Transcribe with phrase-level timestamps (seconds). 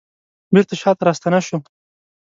[0.53, 1.61] بیرته شاته راستنه شوم